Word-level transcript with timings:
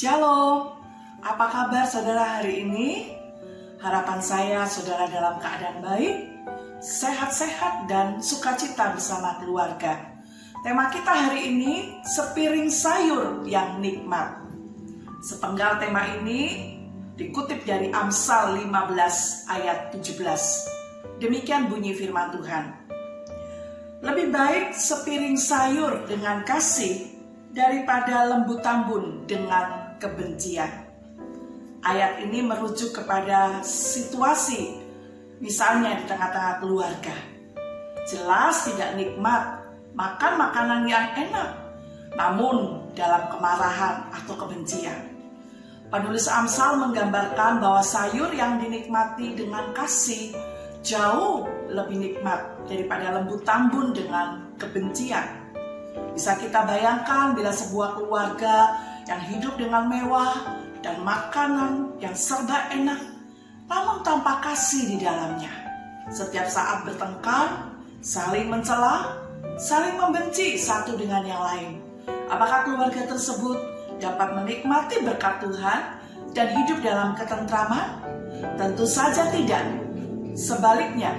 Shalom, 0.00 0.80
apa 1.20 1.44
kabar 1.52 1.84
saudara 1.84 2.40
hari 2.40 2.64
ini? 2.64 3.12
Harapan 3.84 4.16
saya 4.24 4.64
saudara 4.64 5.04
dalam 5.04 5.36
keadaan 5.36 5.84
baik, 5.84 6.16
sehat-sehat 6.80 7.84
dan 7.84 8.16
sukacita 8.24 8.96
bersama 8.96 9.36
keluarga. 9.44 10.00
Tema 10.64 10.88
kita 10.88 11.12
hari 11.12 11.52
ini 11.52 12.00
sepiring 12.00 12.72
sayur 12.72 13.44
yang 13.44 13.76
nikmat. 13.84 14.40
Sepenggal 15.20 15.84
tema 15.84 16.08
ini 16.16 16.72
dikutip 17.20 17.68
dari 17.68 17.92
Amsal 17.92 18.56
15 18.56 19.52
ayat 19.52 19.92
17. 19.92 21.20
Demikian 21.20 21.68
bunyi 21.68 21.92
firman 21.92 22.32
Tuhan. 22.40 22.64
Lebih 24.00 24.32
baik 24.32 24.72
sepiring 24.72 25.36
sayur 25.36 26.08
dengan 26.08 26.40
kasih 26.48 27.04
daripada 27.52 28.32
lembu 28.32 28.56
tambun 28.64 29.28
dengan 29.28 29.89
kebencian. 30.00 30.88
Ayat 31.84 32.24
ini 32.24 32.40
merujuk 32.40 32.96
kepada 32.96 33.60
situasi, 33.64 34.80
misalnya 35.38 36.00
di 36.00 36.04
tengah-tengah 36.08 36.60
keluarga. 36.60 37.16
Jelas 38.08 38.64
tidak 38.68 38.96
nikmat 38.96 39.60
makan 39.94 40.32
makanan 40.40 40.82
yang 40.88 41.06
enak, 41.14 41.50
namun 42.16 42.84
dalam 42.96 43.28
kemarahan 43.28 44.08
atau 44.12 44.34
kebencian. 44.34 44.98
Penulis 45.90 46.30
Amsal 46.30 46.78
menggambarkan 46.78 47.58
bahwa 47.58 47.82
sayur 47.82 48.30
yang 48.30 48.62
dinikmati 48.62 49.34
dengan 49.34 49.74
kasih 49.74 50.30
jauh 50.86 51.44
lebih 51.66 51.98
nikmat 51.98 52.40
daripada 52.70 53.18
lembu 53.18 53.42
tambun 53.42 53.90
dengan 53.90 54.54
kebencian. 54.54 55.26
Bisa 56.14 56.38
kita 56.38 56.62
bayangkan 56.62 57.34
bila 57.34 57.50
sebuah 57.50 57.98
keluarga 57.98 58.56
yang 59.08 59.20
hidup 59.30 59.54
dengan 59.56 59.88
mewah 59.88 60.32
dan 60.80 61.00
makanan 61.04 61.92
yang 62.00 62.16
serba 62.16 62.72
enak, 62.72 63.00
namun 63.68 64.00
tanpa 64.04 64.40
kasih 64.40 64.96
di 64.96 64.96
dalamnya. 65.00 65.52
Setiap 66.10 66.48
saat 66.48 66.82
bertengkar, 66.88 67.70
saling 68.00 68.48
mencela, 68.48 69.14
saling 69.60 69.94
membenci 70.00 70.56
satu 70.56 70.96
dengan 70.96 71.22
yang 71.22 71.40
lain. 71.40 71.70
Apakah 72.32 72.66
keluarga 72.66 73.06
tersebut 73.06 73.58
dapat 74.00 74.34
menikmati 74.34 75.04
berkat 75.04 75.44
Tuhan 75.44 75.80
dan 76.32 76.46
hidup 76.56 76.78
dalam 76.82 77.14
ketentraman? 77.14 78.00
Tentu 78.56 78.88
saja 78.88 79.28
tidak. 79.28 79.62
Sebaliknya, 80.32 81.12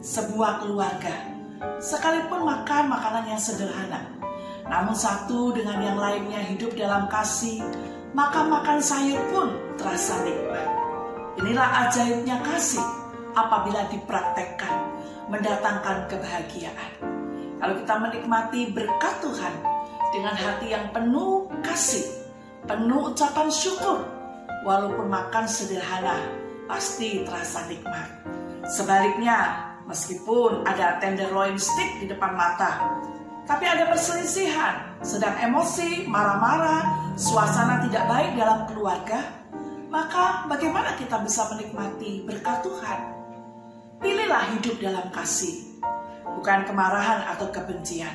sebuah 0.00 0.64
keluarga 0.64 1.32
sekalipun 1.78 2.42
makan 2.42 2.90
makanan 2.90 3.24
yang 3.34 3.40
sederhana, 3.40 4.02
namun 4.66 4.94
satu 4.94 5.54
dengan 5.54 5.82
yang 5.82 5.98
lainnya 5.98 6.40
hidup 6.46 6.74
dalam 6.78 7.10
kasih, 7.10 7.62
maka 8.12 8.44
makan 8.44 8.78
sayur 8.78 9.18
pun 9.32 9.48
terasa 9.80 10.20
nikmat. 10.22 10.68
Inilah 11.40 11.88
ajaibnya 11.88 12.38
kasih 12.44 12.84
apabila 13.32 13.88
dipraktekkan, 13.88 14.74
mendatangkan 15.32 16.06
kebahagiaan. 16.12 16.92
Kalau 17.62 17.74
kita 17.78 17.94
menikmati 17.94 18.74
berkat 18.74 19.14
Tuhan 19.22 19.54
dengan 20.12 20.34
hati 20.36 20.74
yang 20.74 20.92
penuh 20.92 21.48
kasih, 21.64 22.04
penuh 22.68 23.14
ucapan 23.14 23.48
syukur, 23.48 24.04
walaupun 24.66 25.08
makan 25.08 25.46
sederhana, 25.48 26.20
pasti 26.68 27.24
terasa 27.24 27.64
nikmat. 27.70 28.08
Sebaliknya, 28.66 29.68
meskipun 29.88 30.62
ada 30.68 31.00
tenderloin 31.02 31.58
stick 31.58 32.02
di 32.02 32.06
depan 32.10 32.34
mata, 32.34 32.98
tapi 33.42 33.64
ada 33.66 33.90
perselisihan, 33.90 34.94
sedang 35.02 35.34
emosi, 35.34 36.06
marah-marah, 36.06 37.14
suasana 37.18 37.82
tidak 37.82 38.06
baik 38.06 38.38
dalam 38.38 38.70
keluarga, 38.70 39.18
maka 39.90 40.46
bagaimana 40.46 40.94
kita 40.94 41.18
bisa 41.26 41.50
menikmati 41.50 42.22
berkat 42.22 42.62
Tuhan? 42.62 43.00
Pilihlah 43.98 44.56
hidup 44.56 44.78
dalam 44.78 45.06
kasih, 45.10 45.82
bukan 46.38 46.64
kemarahan 46.70 47.26
atau 47.34 47.50
kebencian. 47.50 48.14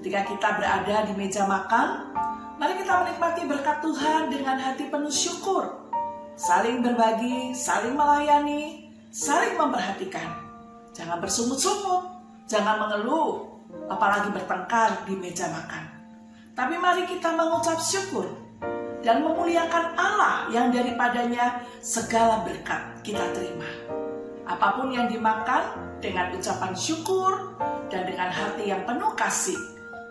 Ketika 0.00 0.20
kita 0.28 0.48
berada 0.60 0.96
di 1.08 1.12
meja 1.16 1.48
makan, 1.48 2.12
mari 2.60 2.76
kita 2.76 3.00
menikmati 3.00 3.48
berkat 3.48 3.80
Tuhan 3.80 4.28
dengan 4.28 4.60
hati 4.60 4.92
penuh 4.92 5.12
syukur, 5.12 5.88
saling 6.36 6.84
berbagi, 6.84 7.56
saling 7.56 7.96
melayani, 7.96 8.92
saling 9.08 9.56
memperhatikan. 9.56 10.36
Jangan 10.92 11.18
bersungut-sungut, 11.24 12.04
jangan 12.44 12.84
mengeluh, 12.84 13.53
apalagi 13.88 14.32
bertengkar 14.32 15.04
di 15.04 15.14
meja 15.16 15.48
makan. 15.50 15.84
Tapi 16.54 16.74
mari 16.78 17.04
kita 17.10 17.34
mengucap 17.34 17.82
syukur 17.82 18.30
dan 19.04 19.20
memuliakan 19.20 19.98
Allah 19.98 20.48
yang 20.48 20.72
daripadanya 20.72 21.60
segala 21.84 22.46
berkat 22.46 23.04
kita 23.04 23.22
terima. 23.36 23.68
Apa 24.44 24.80
pun 24.80 24.92
yang 24.92 25.08
dimakan 25.10 25.96
dengan 26.00 26.32
ucapan 26.32 26.72
syukur 26.76 27.56
dan 27.88 28.08
dengan 28.08 28.28
hati 28.32 28.70
yang 28.70 28.84
penuh 28.84 29.12
kasih, 29.16 29.56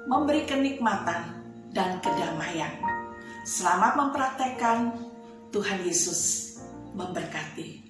memberi 0.09 0.45
kenikmatan 0.45 1.43
dan 1.73 1.97
kedamaian. 2.01 2.73
Selamat 3.43 3.97
mempraktekkan 3.99 4.93
Tuhan 5.51 5.79
Yesus 5.83 6.53
memberkati. 6.95 7.82